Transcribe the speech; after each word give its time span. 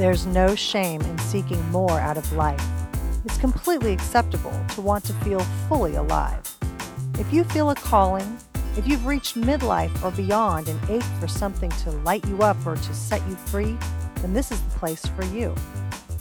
There's 0.00 0.24
no 0.24 0.54
shame 0.54 1.02
in 1.02 1.18
seeking 1.18 1.62
more 1.70 2.00
out 2.00 2.16
of 2.16 2.32
life. 2.32 2.66
It's 3.26 3.36
completely 3.36 3.92
acceptable 3.92 4.58
to 4.70 4.80
want 4.80 5.04
to 5.04 5.12
feel 5.12 5.40
fully 5.68 5.96
alive. 5.96 6.40
If 7.18 7.30
you 7.34 7.44
feel 7.44 7.68
a 7.68 7.74
calling, 7.74 8.38
if 8.78 8.88
you've 8.88 9.04
reached 9.04 9.38
midlife 9.38 10.02
or 10.02 10.10
beyond 10.12 10.68
and 10.68 10.80
ache 10.88 11.02
for 11.20 11.28
something 11.28 11.68
to 11.82 11.90
light 11.90 12.26
you 12.26 12.40
up 12.40 12.56
or 12.66 12.76
to 12.76 12.94
set 12.94 13.20
you 13.28 13.34
free, 13.34 13.76
then 14.22 14.32
this 14.32 14.50
is 14.50 14.58
the 14.62 14.78
place 14.78 15.04
for 15.04 15.26
you. 15.26 15.54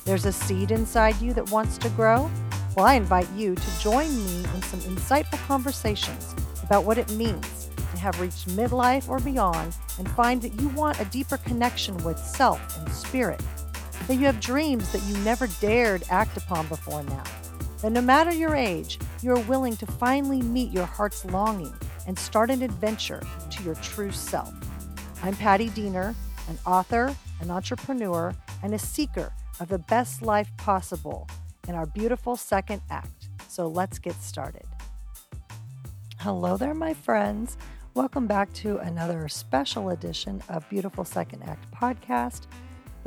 There's 0.04 0.26
a 0.26 0.34
seed 0.34 0.72
inside 0.72 1.22
you 1.22 1.34
that 1.36 1.50
wants 1.50 1.78
to 1.78 1.90
grow? 1.92 2.30
Well, 2.76 2.86
I 2.86 2.96
invite 2.96 3.32
you 3.32 3.56
to 3.56 3.80
join 3.80 4.14
me 4.26 4.44
in 4.56 4.62
some 4.64 4.82
insightful 4.82 5.40
conversations 5.48 6.36
about 6.64 6.84
what 6.84 6.98
it 6.98 7.10
means 7.12 7.70
to 7.78 7.98
have 8.02 8.20
reached 8.20 8.50
midlife 8.50 9.08
or 9.08 9.20
beyond 9.20 9.74
and 9.98 10.12
find 10.12 10.42
that 10.42 10.60
you 10.60 10.68
want 10.70 11.00
a 11.00 11.06
deeper 11.06 11.38
connection 11.38 11.96
with 12.04 12.20
self 12.20 12.78
and 12.78 12.92
spirit 12.92 13.42
that 14.08 14.16
you 14.16 14.26
have 14.26 14.40
dreams 14.40 14.92
that 14.92 15.04
you 15.04 15.18
never 15.24 15.48
dared 15.60 16.04
act 16.10 16.38
upon 16.38 16.68
before 16.68 17.04
now. 17.04 17.24
That 17.82 17.92
no 17.92 18.02
matter 18.02 18.32
your 18.32 18.56
age, 18.56 19.00
you 19.22 19.32
are 19.32 19.40
willing 19.42 19.78
to 19.78 19.86
finally 19.86 20.42
meet 20.42 20.72
your 20.72 20.86
heart's 20.86 21.26
longing 21.26 21.74
and 22.08 22.18
start 22.18 22.50
an 22.50 22.62
adventure 22.62 23.22
to 23.52 23.64
your 23.64 23.76
true 23.76 24.12
self. 24.12 24.54
I'm 25.24 25.36
Patti 25.36 25.70
Diener, 25.70 26.16
an 26.48 26.58
author, 26.66 27.16
an 27.42 27.52
entrepreneur, 27.52 28.34
and 28.64 28.74
a 28.74 28.80
seeker 28.80 29.32
of 29.60 29.70
the 29.70 29.80
best 29.80 30.22
life 30.22 30.50
possible 30.58 31.28
in 31.68 31.76
our 31.76 31.86
beautiful 31.86 32.36
second 32.36 32.82
act. 32.90 33.30
So 33.48 33.68
let's 33.68 34.00
get 34.00 34.16
started. 34.16 34.66
Hello 36.20 36.58
there, 36.58 36.74
my 36.74 36.94
friends. 36.94 37.58
Welcome 37.94 38.28
back 38.28 38.52
to 38.54 38.78
another 38.78 39.28
special 39.28 39.90
edition 39.90 40.42
of 40.50 40.68
Beautiful 40.70 41.06
Second 41.06 41.44
Act 41.44 41.70
podcast. 41.72 42.48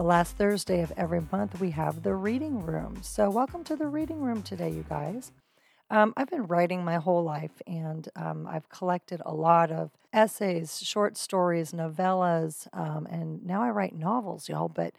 The 0.02 0.08
last 0.08 0.36
Thursday 0.36 0.80
of 0.80 0.92
every 0.96 1.20
month, 1.30 1.60
we 1.60 1.70
have 1.70 2.02
the 2.02 2.16
reading 2.16 2.60
room. 2.66 2.98
So, 3.02 3.30
welcome 3.30 3.62
to 3.62 3.76
the 3.76 3.86
reading 3.86 4.20
room 4.20 4.42
today, 4.42 4.68
you 4.68 4.84
guys. 4.88 5.30
Um, 5.90 6.12
I've 6.16 6.28
been 6.28 6.48
writing 6.48 6.84
my 6.84 6.96
whole 6.96 7.22
life, 7.22 7.62
and 7.68 8.08
um, 8.16 8.48
I've 8.48 8.68
collected 8.68 9.22
a 9.24 9.32
lot 9.32 9.70
of 9.70 9.92
essays, 10.12 10.82
short 10.82 11.16
stories, 11.16 11.70
novellas, 11.70 12.66
um, 12.76 13.06
and 13.06 13.46
now 13.46 13.62
I 13.62 13.70
write 13.70 13.94
novels, 13.94 14.48
y'all. 14.48 14.68
But 14.68 14.92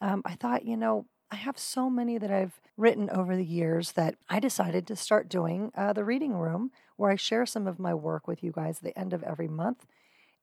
um, 0.00 0.22
I 0.24 0.36
thought, 0.36 0.64
you 0.64 0.78
know, 0.78 1.04
I 1.30 1.36
have 1.36 1.58
so 1.58 1.90
many 1.90 2.16
that 2.16 2.30
I've 2.30 2.58
written 2.78 3.10
over 3.10 3.36
the 3.36 3.44
years 3.44 3.92
that 3.92 4.14
I 4.30 4.40
decided 4.40 4.86
to 4.86 4.96
start 4.96 5.28
doing 5.28 5.70
uh, 5.76 5.92
the 5.92 6.02
reading 6.02 6.32
room, 6.32 6.70
where 6.96 7.10
I 7.10 7.16
share 7.16 7.44
some 7.44 7.66
of 7.66 7.78
my 7.78 7.92
work 7.92 8.26
with 8.26 8.42
you 8.42 8.52
guys 8.52 8.78
at 8.78 8.84
the 8.84 8.98
end 8.98 9.12
of 9.12 9.22
every 9.22 9.48
month. 9.48 9.84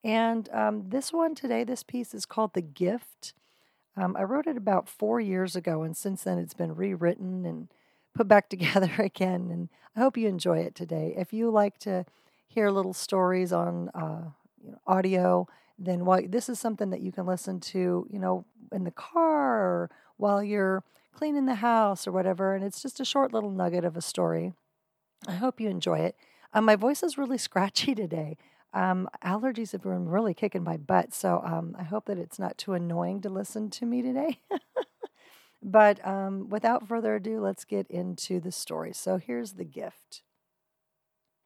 And 0.04 0.48
um, 0.54 0.90
this 0.90 1.12
one 1.12 1.34
today, 1.34 1.64
this 1.64 1.82
piece 1.82 2.14
is 2.14 2.28
called 2.28 2.54
The 2.54 2.62
Gift. 2.62 3.34
Um, 3.96 4.16
I 4.18 4.24
wrote 4.24 4.48
it 4.48 4.58
about 4.58 4.90
four 4.90 5.20
years 5.20 5.56
ago, 5.56 5.84
and 5.84 5.96
since 5.96 6.24
then 6.24 6.38
it's 6.38 6.54
been 6.54 6.76
rewritten 6.76 7.46
and 7.46 7.68
put 8.14 8.28
back 8.28 8.50
together 8.50 8.94
again. 8.98 9.50
And 9.52 9.70
I 9.96 10.00
hope 10.00 10.18
you 10.18 10.28
enjoy 10.28 10.60
it 10.60 10.76
today. 10.76 11.14
If 11.18 11.34
you 11.34 11.50
like 11.50 11.78
to 11.80 12.06
hear 12.48 12.70
little 12.70 12.94
stories 12.94 13.52
on 13.52 13.90
uh, 13.90 14.30
you 14.64 14.72
know, 14.72 14.80
audio, 14.88 15.48
then 15.78 16.06
while, 16.06 16.22
this 16.28 16.50
is 16.50 16.60
something 16.60 16.90
that 16.92 17.02
you 17.02 17.12
can 17.12 17.26
listen 17.26 17.60
to, 17.60 18.08
you 18.10 18.20
know, 18.20 18.46
in 18.72 18.84
the 18.84 18.92
car 18.92 19.60
or 19.60 19.90
while 20.18 20.44
you're 20.44 20.84
cleaning 21.14 21.46
the 21.46 21.56
house 21.56 22.08
or 22.08 22.12
whatever. 22.12 22.56
And 22.56 22.64
it's 22.64 22.82
just 22.82 23.00
a 23.00 23.06
short 23.06 23.34
little 23.34 23.52
nugget 23.52 23.86
of 23.86 23.98
a 23.98 24.02
story. 24.02 24.54
I 25.28 25.34
hope 25.34 25.60
you 25.60 25.70
enjoy 25.70 26.00
it. 26.00 26.16
Um, 26.54 26.66
my 26.66 26.76
voice 26.76 27.04
is 27.04 27.18
really 27.18 27.38
scratchy 27.40 27.96
today. 27.96 28.38
Um, 28.74 29.08
allergies 29.24 29.72
have 29.74 29.84
been 29.84 30.10
really 30.10 30.34
kicking 30.34 30.64
my 30.64 30.78
butt, 30.78 31.14
so 31.14 31.42
um, 31.46 31.76
I 31.78 31.84
hope 31.84 32.06
that 32.06 32.18
it's 32.18 32.40
not 32.40 32.58
too 32.58 32.74
annoying 32.74 33.22
to 33.22 33.30
listen 33.30 33.70
to 33.72 33.86
me 33.86 34.02
today. 34.02 34.40
but 35.64 36.06
um, 36.06 36.50
without 36.50 36.88
further 36.88 37.16
ado, 37.16 37.40
let's 37.40 37.66
get 37.66 37.88
into 37.88 38.40
the 38.40 38.52
story. 38.52 38.92
So 38.94 39.18
here's 39.18 39.54
the 39.54 39.64
gift. 39.64 40.24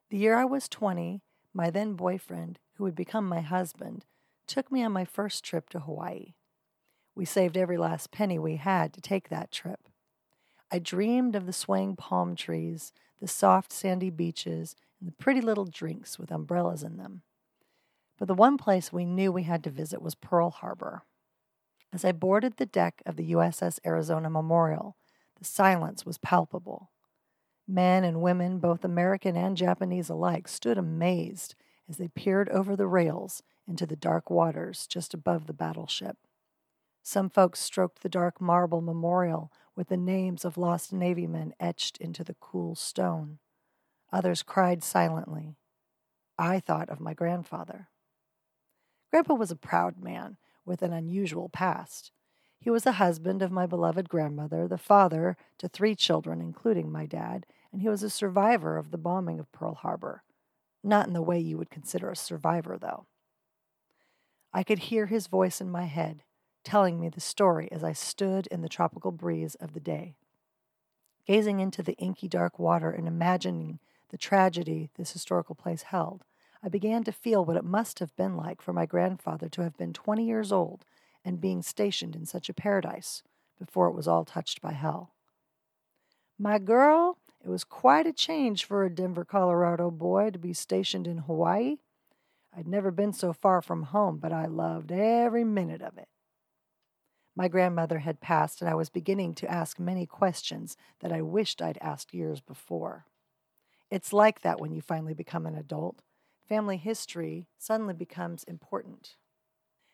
The 0.09 0.17
year 0.17 0.37
I 0.37 0.45
was 0.45 0.69
20, 0.69 1.21
my 1.53 1.69
then 1.69 1.93
boyfriend, 1.93 2.59
who 2.75 2.85
would 2.85 2.95
become 2.95 3.27
my 3.27 3.41
husband, 3.41 4.05
took 4.47 4.71
me 4.71 4.81
on 4.81 4.93
my 4.93 5.03
first 5.03 5.43
trip 5.43 5.69
to 5.69 5.81
Hawaii. 5.81 6.35
We 7.13 7.25
saved 7.25 7.57
every 7.57 7.77
last 7.77 8.11
penny 8.11 8.39
we 8.39 8.55
had 8.55 8.93
to 8.93 9.01
take 9.01 9.27
that 9.27 9.51
trip. 9.51 9.89
I 10.71 10.79
dreamed 10.79 11.35
of 11.35 11.45
the 11.45 11.53
swaying 11.53 11.97
palm 11.97 12.35
trees, 12.35 12.93
the 13.19 13.27
soft 13.27 13.73
sandy 13.73 14.09
beaches, 14.09 14.75
and 14.99 15.07
the 15.07 15.13
pretty 15.13 15.41
little 15.41 15.65
drinks 15.65 16.17
with 16.17 16.31
umbrellas 16.31 16.83
in 16.83 16.97
them. 16.97 17.21
But 18.17 18.27
the 18.27 18.33
one 18.33 18.57
place 18.57 18.91
we 18.91 19.05
knew 19.05 19.31
we 19.31 19.43
had 19.43 19.63
to 19.63 19.69
visit 19.69 20.01
was 20.01 20.15
Pearl 20.15 20.49
Harbor. 20.49 21.03
As 21.93 22.03
I 22.03 22.11
boarded 22.11 22.57
the 22.57 22.65
deck 22.65 23.01
of 23.05 23.15
the 23.15 23.31
USS 23.31 23.79
Arizona 23.85 24.29
Memorial, 24.29 24.97
the 25.37 25.45
silence 25.45 26.05
was 26.05 26.17
palpable. 26.17 26.91
Men 27.67 28.03
and 28.03 28.21
women, 28.21 28.59
both 28.59 28.83
American 28.83 29.35
and 29.35 29.55
Japanese 29.55 30.09
alike, 30.09 30.47
stood 30.47 30.77
amazed 30.77 31.55
as 31.89 31.97
they 31.97 32.07
peered 32.07 32.49
over 32.49 32.75
the 32.75 32.87
rails 32.87 33.43
into 33.67 33.85
the 33.85 33.95
dark 33.95 34.29
waters 34.29 34.87
just 34.87 35.13
above 35.13 35.47
the 35.47 35.53
battleship. 35.53 36.17
Some 37.03 37.29
folks 37.29 37.59
stroked 37.59 38.01
the 38.01 38.09
dark 38.09 38.41
marble 38.41 38.81
memorial 38.81 39.51
with 39.75 39.89
the 39.89 39.97
names 39.97 40.43
of 40.43 40.57
lost 40.57 40.91
Navy 40.91 41.27
men 41.27 41.53
etched 41.59 41.97
into 41.97 42.23
the 42.23 42.35
cool 42.39 42.75
stone. 42.75 43.39
Others 44.11 44.43
cried 44.43 44.83
silently. 44.83 45.55
I 46.37 46.59
thought 46.59 46.89
of 46.89 46.99
my 46.99 47.13
grandfather. 47.13 47.89
Grandpa 49.11 49.33
was 49.33 49.51
a 49.51 49.55
proud 49.55 50.01
man 50.01 50.37
with 50.65 50.81
an 50.81 50.93
unusual 50.93 51.49
past. 51.49 52.11
He 52.59 52.69
was 52.69 52.83
the 52.83 52.93
husband 52.93 53.41
of 53.41 53.51
my 53.51 53.65
beloved 53.65 54.09
grandmother, 54.09 54.67
the 54.67 54.77
father 54.77 55.37
to 55.59 55.67
three 55.67 55.95
children, 55.95 56.41
including 56.41 56.91
my 56.91 57.05
dad, 57.05 57.45
and 57.71 57.81
he 57.81 57.89
was 57.89 58.03
a 58.03 58.09
survivor 58.09 58.77
of 58.77 58.91
the 58.91 58.97
bombing 58.97 59.39
of 59.39 59.51
Pearl 59.51 59.75
Harbor. 59.75 60.23
Not 60.83 61.07
in 61.07 61.13
the 61.13 61.21
way 61.21 61.39
you 61.39 61.57
would 61.57 61.69
consider 61.69 62.09
a 62.09 62.15
survivor, 62.15 62.77
though. 62.77 63.05
I 64.53 64.63
could 64.63 64.79
hear 64.79 65.05
his 65.05 65.27
voice 65.27 65.61
in 65.61 65.69
my 65.69 65.83
head, 65.83 66.23
telling 66.63 66.99
me 66.99 67.09
the 67.09 67.19
story 67.19 67.69
as 67.71 67.83
I 67.83 67.93
stood 67.93 68.47
in 68.47 68.61
the 68.61 68.69
tropical 68.69 69.11
breeze 69.11 69.55
of 69.55 69.73
the 69.73 69.79
day. 69.79 70.15
Gazing 71.25 71.59
into 71.59 71.83
the 71.83 71.93
inky 71.93 72.27
dark 72.27 72.57
water 72.57 72.89
and 72.89 73.07
imagining 73.07 73.79
the 74.09 74.17
tragedy 74.17 74.89
this 74.97 75.11
historical 75.11 75.55
place 75.55 75.83
held, 75.83 76.23
I 76.63 76.69
began 76.69 77.03
to 77.03 77.11
feel 77.11 77.45
what 77.45 77.57
it 77.57 77.63
must 77.63 77.99
have 77.99 78.15
been 78.15 78.35
like 78.35 78.61
for 78.61 78.73
my 78.73 78.85
grandfather 78.85 79.47
to 79.49 79.61
have 79.61 79.77
been 79.77 79.93
20 79.93 80.25
years 80.25 80.51
old 80.51 80.85
and 81.23 81.41
being 81.41 81.61
stationed 81.61 82.15
in 82.15 82.25
such 82.25 82.49
a 82.49 82.53
paradise 82.53 83.21
before 83.59 83.87
it 83.87 83.95
was 83.95 84.07
all 84.07 84.25
touched 84.25 84.61
by 84.61 84.73
hell. 84.73 85.13
My 86.39 86.59
girl, 86.59 87.17
it 87.43 87.49
was 87.49 87.63
quite 87.63 88.07
a 88.07 88.13
change 88.13 88.65
for 88.65 88.83
a 88.83 88.93
Denver, 88.93 89.25
Colorado 89.25 89.91
boy 89.91 90.29
to 90.31 90.39
be 90.39 90.53
stationed 90.53 91.07
in 91.07 91.19
Hawaii. 91.19 91.77
I'd 92.55 92.67
never 92.67 92.91
been 92.91 93.13
so 93.13 93.33
far 93.33 93.61
from 93.61 93.83
home, 93.83 94.17
but 94.17 94.31
I 94.31 94.45
loved 94.45 94.91
every 94.91 95.43
minute 95.43 95.81
of 95.81 95.97
it. 95.97 96.07
My 97.35 97.47
grandmother 97.47 97.99
had 97.99 98.19
passed, 98.19 98.61
and 98.61 98.69
I 98.69 98.73
was 98.73 98.89
beginning 98.89 99.35
to 99.35 99.51
ask 99.51 99.79
many 99.79 100.07
questions 100.07 100.75
that 101.01 101.11
I 101.11 101.21
wished 101.21 101.61
I'd 101.61 101.77
asked 101.81 102.13
years 102.13 102.41
before. 102.41 103.05
It's 103.89 104.11
like 104.11 104.41
that 104.41 104.59
when 104.59 104.71
you 104.71 104.81
finally 104.81 105.13
become 105.13 105.45
an 105.45 105.55
adult. 105.55 106.01
Family 106.47 106.77
history 106.77 107.47
suddenly 107.57 107.93
becomes 107.93 108.43
important. 108.43 109.15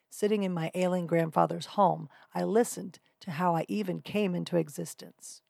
Sitting 0.09 0.43
in 0.43 0.53
my 0.53 0.71
ailing 0.75 1.07
grandfather's 1.07 1.67
home, 1.67 2.09
I 2.33 2.43
listened 2.43 2.99
to 3.21 3.31
how 3.31 3.55
I 3.55 3.65
even 3.67 4.01
came 4.01 4.35
into 4.35 4.57
existence. 4.57 5.41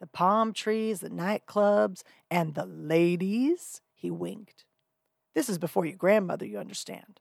The 0.00 0.06
palm 0.06 0.52
trees, 0.52 1.00
the 1.00 1.10
nightclubs, 1.10 2.02
and 2.30 2.54
the 2.54 2.64
ladies, 2.66 3.82
he 3.94 4.10
winked. 4.10 4.64
This 5.34 5.48
is 5.48 5.58
before 5.58 5.84
your 5.84 5.96
grandmother, 5.96 6.46
you 6.46 6.58
understand. 6.58 7.20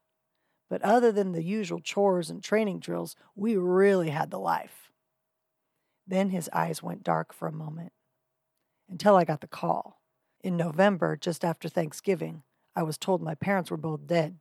But 0.70 0.82
other 0.82 1.12
than 1.12 1.32
the 1.32 1.44
usual 1.44 1.80
chores 1.80 2.30
and 2.30 2.44
training 2.44 2.80
drills, 2.80 3.16
we 3.36 3.56
really 3.56 4.10
had 4.10 4.32
the 4.32 4.40
life. 4.40 4.92
Then 6.06 6.30
his 6.30 6.50
eyes 6.54 6.84
went 6.84 7.04
dark 7.04 7.34
for 7.34 7.48
a 7.48 7.54
moment 7.54 7.94
until 8.90 9.16
I 9.16 9.26
got 9.26 9.42
the 9.42 9.48
call. 9.48 9.97
In 10.48 10.56
November, 10.56 11.18
just 11.18 11.44
after 11.44 11.68
Thanksgiving, 11.68 12.42
I 12.74 12.82
was 12.82 12.98
told 12.98 13.22
my 13.22 13.36
parents 13.36 13.70
were 13.70 13.76
both 13.76 14.08
dead. 14.08 14.38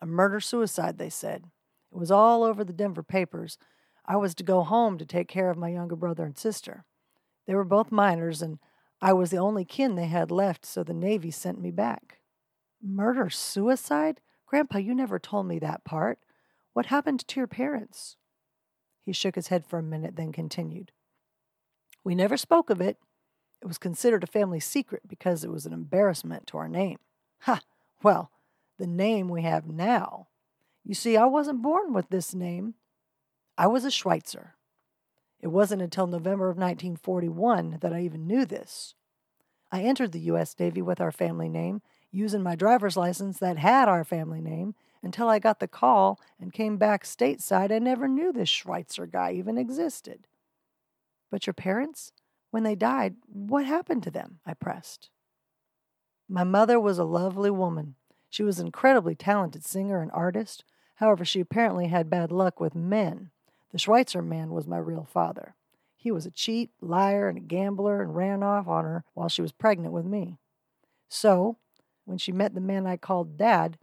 A 0.00 0.06
murder 0.06 0.40
suicide, 0.40 0.96
they 0.96 1.10
said. 1.10 1.50
It 1.92 1.98
was 1.98 2.10
all 2.10 2.42
over 2.42 2.64
the 2.64 2.72
Denver 2.72 3.02
papers. 3.02 3.58
I 4.06 4.16
was 4.16 4.34
to 4.36 4.42
go 4.42 4.62
home 4.62 4.96
to 4.96 5.04
take 5.04 5.28
care 5.28 5.50
of 5.50 5.58
my 5.58 5.68
younger 5.68 5.94
brother 5.94 6.24
and 6.24 6.38
sister. 6.38 6.86
They 7.46 7.54
were 7.54 7.66
both 7.66 7.92
minors, 7.92 8.40
and 8.40 8.60
I 9.02 9.12
was 9.12 9.30
the 9.30 9.36
only 9.36 9.66
kin 9.66 9.94
they 9.94 10.06
had 10.06 10.30
left, 10.30 10.64
so 10.64 10.82
the 10.82 10.94
Navy 10.94 11.30
sent 11.30 11.60
me 11.60 11.70
back. 11.70 12.20
Murder 12.82 13.28
suicide? 13.28 14.22
Grandpa, 14.46 14.78
you 14.78 14.94
never 14.94 15.18
told 15.18 15.46
me 15.46 15.58
that 15.58 15.84
part. 15.84 16.18
What 16.72 16.86
happened 16.86 17.28
to 17.28 17.40
your 17.40 17.46
parents? 17.46 18.16
He 19.04 19.12
shook 19.12 19.34
his 19.34 19.48
head 19.48 19.66
for 19.66 19.78
a 19.78 19.82
minute, 19.82 20.16
then 20.16 20.32
continued. 20.32 20.92
We 22.02 22.14
never 22.14 22.38
spoke 22.38 22.70
of 22.70 22.80
it. 22.80 22.96
It 23.62 23.66
was 23.66 23.78
considered 23.78 24.22
a 24.22 24.28
family 24.28 24.60
secret 24.60 25.02
because 25.08 25.42
it 25.42 25.50
was 25.50 25.66
an 25.66 25.72
embarrassment 25.72 26.46
to 26.48 26.58
our 26.58 26.68
name. 26.68 26.98
Ha! 27.40 27.60
Well, 28.02 28.30
the 28.78 28.86
name 28.86 29.28
we 29.28 29.42
have 29.42 29.66
now. 29.66 30.28
You 30.84 30.94
see, 30.94 31.16
I 31.16 31.24
wasn't 31.24 31.62
born 31.62 31.92
with 31.92 32.10
this 32.10 32.34
name. 32.34 32.74
I 33.58 33.66
was 33.66 33.84
a 33.84 33.90
Schweitzer. 33.90 34.54
It 35.40 35.48
wasn't 35.48 35.82
until 35.82 36.06
November 36.06 36.48
of 36.48 36.56
1941 36.56 37.78
that 37.80 37.92
I 37.92 38.02
even 38.02 38.26
knew 38.26 38.44
this. 38.44 38.94
I 39.72 39.82
entered 39.82 40.12
the 40.12 40.20
U.S. 40.20 40.54
Navy 40.58 40.82
with 40.82 41.00
our 41.00 41.12
family 41.12 41.48
name, 41.48 41.82
using 42.12 42.42
my 42.42 42.54
driver's 42.54 42.96
license 42.96 43.38
that 43.38 43.58
had 43.58 43.88
our 43.88 44.04
family 44.04 44.40
name, 44.40 44.74
until 45.02 45.28
I 45.28 45.38
got 45.38 45.60
the 45.60 45.68
call 45.68 46.20
and 46.40 46.52
came 46.52 46.76
back 46.76 47.04
stateside. 47.04 47.70
I 47.70 47.78
never 47.78 48.08
knew 48.08 48.32
this 48.32 48.48
Schweitzer 48.48 49.06
guy 49.06 49.32
even 49.32 49.58
existed. 49.58 50.26
But 51.30 51.46
your 51.46 51.54
parents? 51.54 52.12
When 52.50 52.62
they 52.62 52.74
died, 52.74 53.16
what 53.26 53.66
happened 53.66 54.02
to 54.04 54.10
them? 54.10 54.40
I 54.46 54.54
pressed. 54.54 55.10
My 56.28 56.44
mother 56.44 56.80
was 56.80 56.98
a 56.98 57.04
lovely 57.04 57.50
woman. 57.50 57.94
She 58.30 58.42
was 58.42 58.58
an 58.58 58.66
incredibly 58.66 59.14
talented 59.14 59.64
singer 59.64 60.00
and 60.00 60.10
artist. 60.12 60.64
However, 60.96 61.24
she 61.24 61.40
apparently 61.40 61.88
had 61.88 62.10
bad 62.10 62.32
luck 62.32 62.58
with 62.58 62.74
men. 62.74 63.30
The 63.72 63.78
Schweitzer 63.78 64.22
man 64.22 64.50
was 64.50 64.66
my 64.66 64.78
real 64.78 65.04
father. 65.04 65.54
He 65.96 66.10
was 66.10 66.26
a 66.26 66.30
cheat, 66.30 66.70
liar, 66.80 67.28
and 67.28 67.38
a 67.38 67.40
gambler 67.40 68.00
and 68.00 68.14
ran 68.14 68.42
off 68.42 68.68
on 68.68 68.84
her 68.84 69.04
while 69.14 69.28
she 69.28 69.42
was 69.42 69.52
pregnant 69.52 69.92
with 69.92 70.04
me. 70.04 70.38
So, 71.08 71.58
when 72.04 72.18
she 72.18 72.32
met 72.32 72.54
the 72.54 72.60
man 72.60 72.86
I 72.86 72.96
called 72.96 73.36
Dad, 73.36 73.78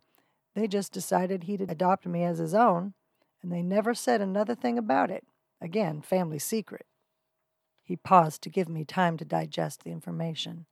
they 0.56 0.68
just 0.68 0.94
decided 0.94 1.44
he'd 1.44 1.62
adopt 1.62 2.06
me 2.06 2.24
as 2.24 2.38
his 2.38 2.54
own, 2.54 2.94
and 3.42 3.52
they 3.52 3.62
never 3.62 3.94
said 3.94 4.22
another 4.22 4.56
thing 4.56 4.78
about 4.78 5.12
it. 5.12 5.26
Again, 5.60 6.02
family 6.02 6.40
secret. 6.40 6.86
He 7.84 7.96
paused 7.96 8.42
to 8.44 8.50
give 8.50 8.70
me 8.70 8.86
time 8.86 9.18
to 9.18 9.26
digest 9.26 9.84
the 9.84 9.92
information. 9.92 10.66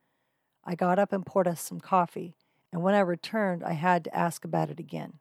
I 0.63 0.75
got 0.75 0.97
up 0.97 1.11
and 1.11 1.25
poured 1.25 1.47
us 1.47 1.61
some 1.61 1.79
coffee, 1.79 2.35
and 2.71 2.81
when 2.81 2.95
I 2.95 3.01
returned, 3.01 3.63
I 3.63 3.73
had 3.73 4.03
to 4.05 4.15
ask 4.15 4.45
about 4.45 4.69
it 4.69 4.79
again. 4.79 5.19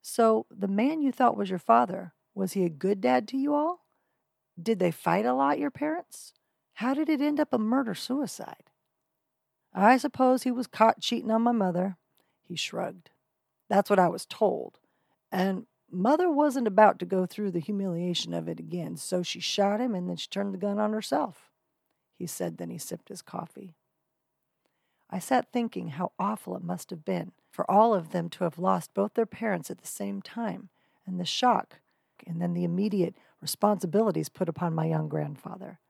So, 0.00 0.46
the 0.50 0.68
man 0.68 1.02
you 1.02 1.10
thought 1.10 1.36
was 1.36 1.50
your 1.50 1.58
father, 1.58 2.12
was 2.34 2.52
he 2.52 2.64
a 2.64 2.70
good 2.70 3.00
dad 3.00 3.26
to 3.28 3.36
you 3.36 3.52
all? 3.54 3.84
Did 4.60 4.78
they 4.78 4.92
fight 4.92 5.26
a 5.26 5.34
lot, 5.34 5.58
your 5.58 5.70
parents? 5.70 6.32
How 6.74 6.94
did 6.94 7.08
it 7.08 7.20
end 7.20 7.40
up 7.40 7.52
a 7.52 7.58
murder 7.58 7.94
suicide? 7.94 8.70
I 9.74 9.96
suppose 9.96 10.44
he 10.44 10.50
was 10.50 10.66
caught 10.66 11.00
cheating 11.00 11.30
on 11.30 11.42
my 11.42 11.52
mother. 11.52 11.96
He 12.42 12.56
shrugged. 12.56 13.10
That's 13.68 13.90
what 13.90 13.98
I 13.98 14.08
was 14.08 14.24
told. 14.24 14.78
And 15.30 15.66
mother 15.90 16.30
wasn't 16.30 16.66
about 16.66 16.98
to 16.98 17.06
go 17.06 17.26
through 17.26 17.50
the 17.50 17.60
humiliation 17.60 18.34
of 18.34 18.48
it 18.48 18.58
again, 18.58 18.96
so 18.96 19.22
she 19.22 19.40
shot 19.40 19.80
him 19.80 19.94
and 19.94 20.08
then 20.08 20.16
she 20.16 20.28
turned 20.28 20.54
the 20.54 20.58
gun 20.58 20.78
on 20.78 20.92
herself, 20.92 21.50
he 22.16 22.26
said. 22.26 22.58
Then 22.58 22.70
he 22.70 22.78
sipped 22.78 23.08
his 23.08 23.22
coffee. 23.22 23.74
I 25.10 25.18
sat 25.18 25.52
thinking 25.52 25.88
how 25.88 26.12
awful 26.18 26.56
it 26.56 26.62
must 26.62 26.90
have 26.90 27.04
been 27.04 27.32
for 27.50 27.68
all 27.70 27.94
of 27.94 28.10
them 28.10 28.28
to 28.30 28.44
have 28.44 28.58
lost 28.58 28.94
both 28.94 29.14
their 29.14 29.26
parents 29.26 29.70
at 29.70 29.78
the 29.78 29.86
same 29.86 30.20
time, 30.22 30.68
and 31.06 31.18
the 31.18 31.24
shock, 31.24 31.80
and 32.26 32.40
then 32.40 32.52
the 32.52 32.64
immediate 32.64 33.16
responsibilities 33.40 34.28
put 34.28 34.48
upon 34.48 34.74
my 34.74 34.84
young 34.84 35.08
grandfather. 35.08 35.80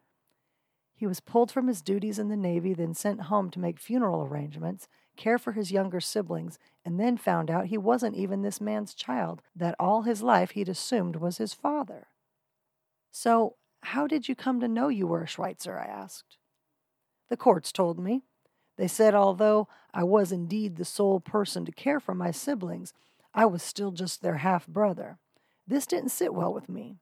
He 0.94 1.06
was 1.06 1.20
pulled 1.20 1.50
from 1.50 1.66
his 1.68 1.82
duties 1.82 2.18
in 2.18 2.28
the 2.28 2.36
Navy, 2.36 2.74
then 2.74 2.94
sent 2.94 3.22
home 3.22 3.50
to 3.50 3.60
make 3.60 3.78
funeral 3.78 4.24
arrangements, 4.24 4.88
care 5.18 5.38
for 5.38 5.52
his 5.52 5.70
younger 5.70 6.00
siblings, 6.00 6.58
and 6.84 6.98
then 6.98 7.18
found 7.18 7.50
out 7.50 7.66
he 7.66 7.76
wasn't 7.76 8.16
even 8.16 8.40
this 8.40 8.60
man's 8.60 8.94
child, 8.94 9.42
that 9.54 9.76
all 9.78 10.02
his 10.02 10.22
life 10.22 10.52
he'd 10.52 10.70
assumed 10.70 11.16
was 11.16 11.36
his 11.36 11.52
father. 11.52 12.06
So, 13.10 13.56
how 13.82 14.06
did 14.06 14.28
you 14.28 14.34
come 14.34 14.60
to 14.60 14.68
know 14.68 14.88
you 14.88 15.06
were 15.06 15.22
a 15.22 15.26
Schweitzer? 15.26 15.78
I 15.78 15.84
asked. 15.84 16.38
The 17.28 17.36
courts 17.36 17.70
told 17.72 17.98
me. 17.98 18.22
They 18.76 18.88
said 18.88 19.14
although 19.14 19.68
I 19.92 20.04
was 20.04 20.32
indeed 20.32 20.76
the 20.76 20.84
sole 20.84 21.20
person 21.20 21.64
to 21.64 21.72
care 21.72 22.00
for 22.00 22.14
my 22.14 22.30
siblings, 22.30 22.94
I 23.34 23.44
was 23.44 23.62
still 23.62 23.90
just 23.90 24.22
their 24.22 24.38
half 24.38 24.66
brother. 24.66 25.18
This 25.66 25.86
didn't 25.86 26.10
sit 26.10 26.32
well 26.32 26.54
with 26.54 26.68
me. 26.68 26.96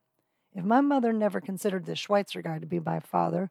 If 0.54 0.64
my 0.64 0.80
mother 0.80 1.12
never 1.12 1.40
considered 1.40 1.84
this 1.84 1.98
Schweitzer 1.98 2.42
guy 2.42 2.58
to 2.58 2.66
be 2.66 2.80
my 2.80 2.98
father, 2.98 3.50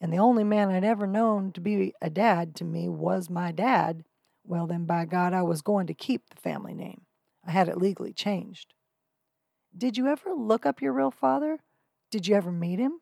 and 0.00 0.12
the 0.12 0.18
only 0.18 0.44
man 0.44 0.70
I'd 0.70 0.84
ever 0.84 1.06
known 1.06 1.52
to 1.52 1.60
be 1.60 1.94
a 2.02 2.10
dad 2.10 2.54
to 2.56 2.64
me 2.64 2.88
was 2.88 3.30
my 3.30 3.52
dad, 3.52 4.04
well, 4.46 4.66
then 4.66 4.84
by 4.84 5.04
God, 5.06 5.32
I 5.32 5.42
was 5.42 5.62
going 5.62 5.86
to 5.86 5.94
keep 5.94 6.28
the 6.28 6.40
family 6.40 6.74
name. 6.74 7.02
I 7.46 7.50
had 7.50 7.68
it 7.68 7.78
legally 7.78 8.12
changed. 8.12 8.74
Did 9.76 9.96
you 9.96 10.06
ever 10.06 10.34
look 10.34 10.66
up 10.66 10.82
your 10.82 10.92
real 10.92 11.10
father? 11.10 11.58
Did 12.10 12.26
you 12.26 12.34
ever 12.36 12.52
meet 12.52 12.78
him? 12.78 13.00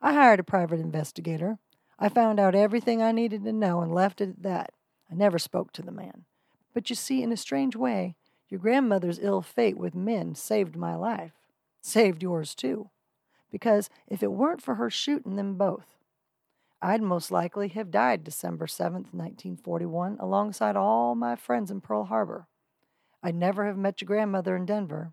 I 0.00 0.12
hired 0.12 0.40
a 0.40 0.44
private 0.44 0.80
investigator. 0.80 1.58
I 1.98 2.08
found 2.08 2.38
out 2.38 2.54
everything 2.54 3.02
I 3.02 3.12
needed 3.12 3.44
to 3.44 3.52
know 3.52 3.80
and 3.80 3.92
left 3.92 4.20
it 4.20 4.30
at 4.30 4.42
that. 4.42 4.74
I 5.10 5.14
never 5.14 5.38
spoke 5.38 5.72
to 5.72 5.82
the 5.82 5.92
man. 5.92 6.24
But 6.72 6.90
you 6.90 6.96
see, 6.96 7.22
in 7.22 7.32
a 7.32 7.36
strange 7.36 7.76
way, 7.76 8.16
your 8.48 8.60
grandmother's 8.60 9.18
ill 9.18 9.42
fate 9.42 9.78
with 9.78 9.94
men 9.94 10.34
saved 10.34 10.76
my 10.76 10.94
life, 10.94 11.32
saved 11.80 12.22
yours 12.22 12.54
too. 12.54 12.90
Because 13.54 13.88
if 14.08 14.20
it 14.20 14.32
weren't 14.32 14.60
for 14.60 14.74
her 14.74 14.90
shooting 14.90 15.36
them 15.36 15.54
both, 15.54 15.86
I'd 16.82 17.00
most 17.00 17.30
likely 17.30 17.68
have 17.68 17.92
died 17.92 18.24
December 18.24 18.66
7th, 18.66 19.14
1941, 19.14 20.16
alongside 20.18 20.74
all 20.74 21.14
my 21.14 21.36
friends 21.36 21.70
in 21.70 21.80
Pearl 21.80 22.06
Harbor. 22.06 22.48
I'd 23.22 23.36
never 23.36 23.64
have 23.66 23.76
met 23.76 24.00
your 24.00 24.06
grandmother 24.06 24.56
in 24.56 24.66
Denver, 24.66 25.12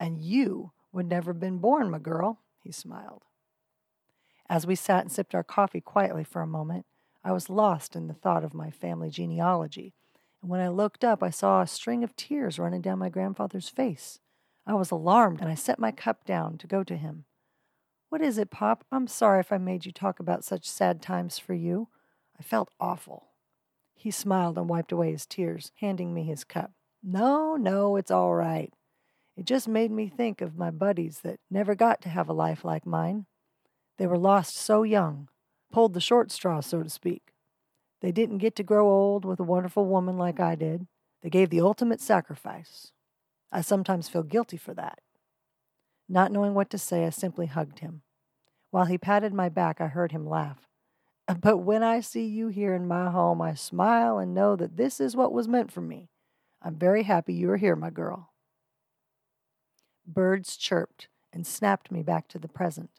and 0.00 0.22
you 0.22 0.72
would 0.90 1.04
never 1.04 1.34
have 1.34 1.38
been 1.38 1.58
born, 1.58 1.90
my 1.90 1.98
girl, 1.98 2.38
he 2.62 2.72
smiled. 2.72 3.24
As 4.48 4.66
we 4.66 4.74
sat 4.74 5.02
and 5.02 5.12
sipped 5.12 5.34
our 5.34 5.44
coffee 5.44 5.82
quietly 5.82 6.24
for 6.24 6.40
a 6.40 6.46
moment, 6.46 6.86
I 7.22 7.32
was 7.32 7.50
lost 7.50 7.94
in 7.94 8.06
the 8.06 8.14
thought 8.14 8.42
of 8.42 8.54
my 8.54 8.70
family 8.70 9.10
genealogy, 9.10 9.92
and 10.40 10.50
when 10.50 10.60
I 10.60 10.68
looked 10.68 11.04
up, 11.04 11.22
I 11.22 11.28
saw 11.28 11.60
a 11.60 11.66
string 11.66 12.02
of 12.02 12.16
tears 12.16 12.58
running 12.58 12.80
down 12.80 12.98
my 12.98 13.10
grandfather's 13.10 13.68
face. 13.68 14.18
I 14.66 14.72
was 14.72 14.90
alarmed, 14.90 15.42
and 15.42 15.50
I 15.50 15.54
set 15.54 15.78
my 15.78 15.92
cup 15.92 16.24
down 16.24 16.56
to 16.56 16.66
go 16.66 16.82
to 16.84 16.96
him. 16.96 17.26
What 18.12 18.20
is 18.20 18.36
it, 18.36 18.50
Pop? 18.50 18.84
I'm 18.92 19.06
sorry 19.06 19.40
if 19.40 19.50
I 19.50 19.56
made 19.56 19.86
you 19.86 19.90
talk 19.90 20.20
about 20.20 20.44
such 20.44 20.68
sad 20.68 21.00
times 21.00 21.38
for 21.38 21.54
you. 21.54 21.88
I 22.38 22.42
felt 22.42 22.68
awful. 22.78 23.28
He 23.94 24.10
smiled 24.10 24.58
and 24.58 24.68
wiped 24.68 24.92
away 24.92 25.12
his 25.12 25.24
tears, 25.24 25.72
handing 25.80 26.12
me 26.12 26.24
his 26.24 26.44
cup. 26.44 26.72
No, 27.02 27.56
no, 27.56 27.96
it's 27.96 28.10
all 28.10 28.34
right. 28.34 28.70
It 29.34 29.46
just 29.46 29.66
made 29.66 29.90
me 29.90 30.08
think 30.08 30.42
of 30.42 30.58
my 30.58 30.70
buddies 30.70 31.20
that 31.20 31.40
never 31.50 31.74
got 31.74 32.02
to 32.02 32.10
have 32.10 32.28
a 32.28 32.34
life 32.34 32.66
like 32.66 32.84
mine. 32.84 33.24
They 33.96 34.06
were 34.06 34.18
lost 34.18 34.58
so 34.58 34.82
young, 34.82 35.28
pulled 35.72 35.94
the 35.94 35.98
short 35.98 36.30
straw, 36.30 36.60
so 36.60 36.82
to 36.82 36.90
speak. 36.90 37.32
They 38.02 38.12
didn't 38.12 38.38
get 38.38 38.54
to 38.56 38.62
grow 38.62 38.90
old 38.90 39.24
with 39.24 39.40
a 39.40 39.42
wonderful 39.42 39.86
woman 39.86 40.18
like 40.18 40.38
I 40.38 40.54
did. 40.54 40.86
They 41.22 41.30
gave 41.30 41.48
the 41.48 41.62
ultimate 41.62 42.02
sacrifice. 42.02 42.92
I 43.50 43.62
sometimes 43.62 44.10
feel 44.10 44.22
guilty 44.22 44.58
for 44.58 44.74
that. 44.74 44.98
Not 46.12 46.30
knowing 46.30 46.52
what 46.52 46.68
to 46.68 46.76
say, 46.76 47.06
I 47.06 47.10
simply 47.10 47.46
hugged 47.46 47.78
him. 47.78 48.02
While 48.70 48.84
he 48.84 48.98
patted 48.98 49.32
my 49.32 49.48
back, 49.48 49.80
I 49.80 49.86
heard 49.86 50.12
him 50.12 50.28
laugh. 50.28 50.68
But 51.40 51.58
when 51.58 51.82
I 51.82 52.00
see 52.00 52.26
you 52.26 52.48
here 52.48 52.74
in 52.74 52.86
my 52.86 53.10
home, 53.10 53.40
I 53.40 53.54
smile 53.54 54.18
and 54.18 54.34
know 54.34 54.54
that 54.54 54.76
this 54.76 55.00
is 55.00 55.16
what 55.16 55.32
was 55.32 55.48
meant 55.48 55.72
for 55.72 55.80
me. 55.80 56.10
I'm 56.60 56.74
very 56.74 57.04
happy 57.04 57.32
you 57.32 57.50
are 57.50 57.56
here, 57.56 57.74
my 57.74 57.88
girl. 57.88 58.30
Birds 60.06 60.58
chirped 60.58 61.08
and 61.32 61.46
snapped 61.46 61.90
me 61.90 62.02
back 62.02 62.28
to 62.28 62.38
the 62.38 62.46
present. 62.46 62.90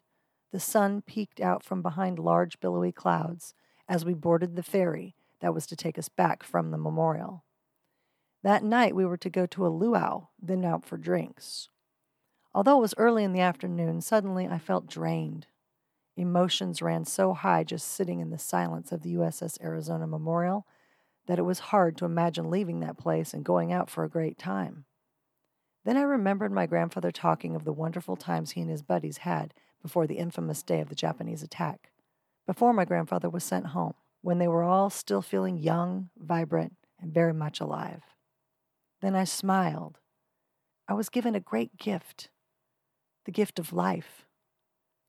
The 0.52 0.60
sun 0.60 1.04
peeked 1.04 1.40
out 1.40 1.64
from 1.64 1.84
behind 1.84 2.18
large 2.18 2.60
billowy 2.60 2.92
clouds 2.92 3.54
as 3.88 4.04
we 4.04 4.16
boarded 4.16 4.56
the 4.56 4.64
ferry 4.64 5.16
that 5.40 5.54
was 5.54 5.68
to 5.68 5.76
take 5.76 6.00
us 6.00 6.10
back 6.10 6.42
from 6.42 6.72
the 6.72 6.80
memorial. 6.80 7.44
That 8.42 8.64
night 8.64 8.96
we 8.96 9.06
were 9.06 9.18
to 9.18 9.30
go 9.30 9.46
to 9.46 9.68
a 9.68 9.70
luau, 9.70 10.30
then 10.42 10.66
out 10.66 10.84
for 10.84 10.98
drinks. 10.98 11.70
Although 12.56 12.78
it 12.78 12.82
was 12.82 12.94
early 12.98 13.24
in 13.24 13.34
the 13.34 13.40
afternoon, 13.40 14.02
suddenly 14.02 14.48
I 14.48 14.60
felt 14.60 14.88
drained. 14.88 15.48
Emotions 16.16 16.82
ran 16.82 17.06
so 17.06 17.34
high 17.34 17.64
just 17.64 17.88
sitting 17.88 18.20
in 18.20 18.30
the 18.30 18.38
silence 18.38 18.92
of 18.92 19.02
the 19.02 19.16
USS 19.16 19.60
Arizona 19.62 20.06
Memorial 20.06 20.68
that 21.26 21.40
it 21.40 21.44
was 21.44 21.60
hard 21.60 21.98
to 21.98 22.06
imagine 22.06 22.52
leaving 22.52 22.80
that 22.82 22.98
place 22.98 23.34
and 23.34 23.44
going 23.44 23.72
out 23.72 23.90
for 23.90 24.04
a 24.04 24.10
great 24.10 24.38
time. 24.38 24.86
Then 25.86 25.98
I 25.98 26.02
remembered 26.02 26.52
my 26.52 26.66
grandfather 26.66 27.12
talking 27.12 27.56
of 27.56 27.66
the 27.66 27.74
wonderful 27.74 28.16
times 28.16 28.52
he 28.52 28.62
and 28.62 28.70
his 28.70 28.84
buddies 28.84 29.18
had 29.18 29.54
before 29.82 30.06
the 30.06 30.18
infamous 30.18 30.62
day 30.64 30.80
of 30.80 30.90
the 30.90 30.96
Japanese 30.96 31.44
attack, 31.44 31.92
before 32.46 32.74
my 32.74 32.86
grandfather 32.86 33.30
was 33.30 33.44
sent 33.44 33.68
home, 33.68 33.94
when 34.22 34.38
they 34.38 34.48
were 34.48 34.64
all 34.64 34.90
still 34.90 35.22
feeling 35.22 35.58
young, 35.58 36.10
vibrant, 36.18 36.76
and 37.02 37.14
very 37.14 37.34
much 37.34 37.60
alive. 37.60 38.04
Then 39.02 39.16
I 39.16 39.26
smiled. 39.26 40.00
I 40.88 40.94
was 40.94 41.10
given 41.10 41.36
a 41.36 41.42
great 41.42 41.78
gift 41.78 42.30
the 43.26 43.32
gift 43.32 43.60
of 43.60 43.74
life. 43.74 44.26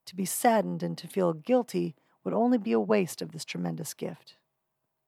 To 0.06 0.16
be 0.16 0.24
saddened 0.24 0.82
and 0.82 0.96
to 0.98 1.08
feel 1.08 1.32
guilty 1.32 1.94
would 2.22 2.34
only 2.34 2.58
be 2.58 2.72
a 2.72 2.80
waste 2.80 3.22
of 3.22 3.32
this 3.32 3.44
tremendous 3.44 3.94
gift. 3.94 4.36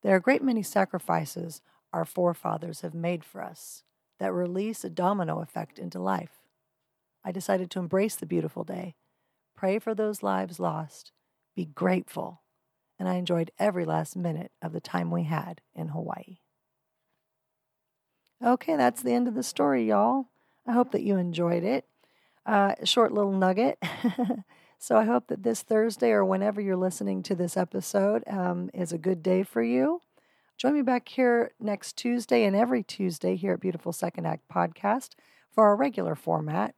There 0.03 0.13
are 0.15 0.19
a 0.19 0.23
great 0.23 0.43
many 0.43 0.63
sacrifices 0.63 1.61
our 1.93 2.05
forefathers 2.05 2.83
have 2.83 2.95
made 2.95 3.25
for 3.25 3.43
us 3.43 3.83
that 4.19 4.33
release 4.33 4.85
a 4.85 4.91
domino 4.91 5.41
effect 5.41 5.79
into 5.79 5.99
life. 5.99 6.43
I 7.25 7.33
decided 7.33 7.71
to 7.73 7.79
embrace 7.79 8.17
the 8.17 8.27
beautiful 8.27 8.65
day, 8.65 8.95
pray 9.57 9.79
for 9.79 9.95
those 9.95 10.23
lives 10.23 10.61
lost, 10.61 11.13
be 11.55 11.65
grateful, 11.65 12.43
and 12.99 13.09
I 13.09 13.15
enjoyed 13.15 13.51
every 13.59 13.85
last 13.85 14.17
minute 14.17 14.53
of 14.63 14.73
the 14.73 14.81
time 14.81 15.11
we 15.11 15.25
had 15.25 15.61
in 15.75 15.89
Hawaii. 15.89 16.39
Okay, 18.45 18.77
that's 18.77 19.03
the 19.03 19.13
end 19.13 19.29
of 19.29 19.35
the 19.35 19.43
story, 19.43 19.89
y'all. 19.89 20.27
I 20.67 20.73
hope 20.73 20.93
that 20.93 21.03
you 21.03 21.17
enjoyed 21.17 21.65
it. 21.65 21.87
Uh, 22.47 22.75
short 22.85 23.13
little 23.13 23.33
nugget. 23.33 23.79
So 24.79 24.97
I 24.97 25.05
hope 25.05 25.29
that 25.29 25.43
this 25.43 25.63
Thursday 25.63 26.11
or 26.11 26.25
whenever 26.25 26.61
you're 26.61 26.77
listening 26.77 27.23
to 27.25 27.35
this 27.35 27.57
episode 27.57 28.23
um, 28.29 28.71
is 28.75 28.93
a 28.93 28.99
good 28.99 29.23
day 29.23 29.43
for 29.43 29.63
you. 29.63 30.01
Join 30.59 30.75
me 30.75 30.83
back 30.83 31.09
here 31.09 31.53
next 31.59 31.97
Tuesday 31.97 32.45
and 32.45 32.55
every 32.55 32.83
Tuesday 32.83 33.37
here 33.37 33.55
at 33.55 33.61
Beautiful 33.61 33.93
Second 33.93 34.27
Act 34.27 34.45
Podcast 34.53 35.11
for 35.51 35.65
our 35.65 35.77
regular 35.77 36.15
format. 36.15 36.75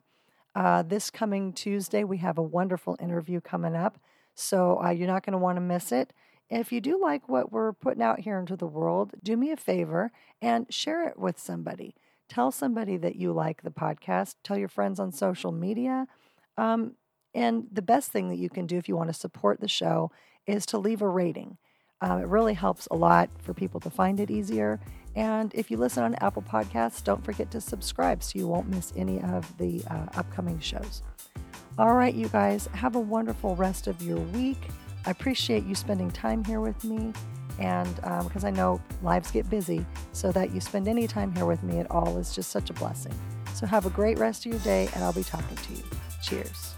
Uh, 0.55 0.83
this 0.83 1.11
coming 1.11 1.53
Tuesday, 1.53 2.03
we 2.03 2.19
have 2.19 2.39
a 2.39 2.43
wonderful 2.43 2.97
interview 3.01 3.41
coming 3.41 3.77
up, 3.77 3.99
so 4.35 4.83
uh, 4.83 4.91
you're 4.91 5.07
not 5.07 5.25
going 5.25 5.33
to 5.33 5.39
want 5.39 5.57
to 5.57 5.61
miss 5.61 5.93
it. 5.93 6.13
If 6.49 6.73
you 6.73 6.81
do 6.81 6.99
like 7.01 7.29
what 7.29 7.53
we're 7.53 7.73
putting 7.73 8.03
out 8.03 8.21
here 8.21 8.39
into 8.39 8.57
the 8.57 8.67
world, 8.67 9.13
do 9.23 9.37
me 9.37 9.51
a 9.51 9.57
favor 9.57 10.11
and 10.41 10.73
share 10.73 11.07
it 11.07 11.19
with 11.19 11.39
somebody. 11.39 11.95
Tell 12.29 12.51
somebody 12.51 12.97
that 12.99 13.17
you 13.17 13.33
like 13.33 13.63
the 13.63 13.71
podcast. 13.71 14.35
Tell 14.45 14.59
your 14.59 14.69
friends 14.69 15.01
on 15.01 15.13
social 15.13 15.53
media. 15.53 16.07
Um, 16.57 16.93
and 17.35 17.67
the 17.73 17.83
best 17.83 18.11
thing 18.11 18.29
that 18.29 18.37
you 18.37 18.51
can 18.51 18.67
do 18.67 18.77
if 18.77 18.89
you 18.89 18.97
want 18.97 19.09
to 19.09 19.15
support 19.15 19.61
the 19.61 19.69
show 19.69 20.11
is 20.47 20.67
to 20.67 20.79
leave 20.79 21.03
a 21.03 21.09
rating. 21.09 21.59
Um, 22.01 22.21
it 22.21 22.29
really 22.29 22.55
helps 22.55 22.87
a 22.91 22.97
lot 22.97 23.29
for 23.43 23.55
people 23.55 23.81
to 23.81 23.91
find 23.91 24.21
it 24.21 24.31
easier. 24.31 24.79
And 25.17 25.53
if 25.55 25.71
you 25.71 25.77
listen 25.77 26.05
on 26.05 26.15
Apple 26.17 26.43
Podcasts, 26.43 27.03
don't 27.03 27.25
forget 27.25 27.51
to 27.51 27.61
subscribe 27.61 28.23
so 28.23 28.39
you 28.39 28.47
won't 28.47 28.69
miss 28.69 28.93
any 28.97 29.21
of 29.21 29.57
the 29.59 29.83
uh, 29.91 30.07
upcoming 30.15 30.61
shows. 30.61 31.03
All 31.79 31.95
right, 31.95 32.15
you 32.15 32.29
guys, 32.29 32.69
have 32.73 32.95
a 32.95 33.01
wonderful 33.01 33.57
rest 33.57 33.87
of 33.87 34.01
your 34.03 34.19
week. 34.19 34.59
I 35.07 35.11
appreciate 35.11 35.65
you 35.65 35.75
spending 35.75 36.11
time 36.11 36.45
here 36.45 36.61
with 36.61 36.85
me. 36.85 37.13
And 37.59 37.95
because 37.97 38.45
um, 38.45 38.49
I 38.49 38.51
know 38.51 38.81
lives 39.03 39.31
get 39.31 39.49
busy, 39.51 39.85
so 40.13 40.31
that 40.33 40.53
you 40.53 40.61
spend 40.61 40.89
any 40.89 41.07
time 41.07 41.35
here 41.35 41.47
with 41.47 41.63
me 41.63 41.79
at 41.79 41.91
all 41.91 42.17
is 42.19 42.35
just 42.35 42.51
such 42.51 42.71
a 42.71 42.73
blessing. 42.75 43.15
So 43.55 43.67
have 43.67 43.87
a 43.87 43.91
great 43.91 44.19
rest 44.19 44.47
of 44.47 44.53
your 44.53 44.61
day, 44.61 44.89
and 44.95 45.03
I'll 45.03 45.13
be 45.13 45.25
talking 45.25 45.57
to 45.57 45.73
you. 45.73 45.83
Cheers. 46.23 46.75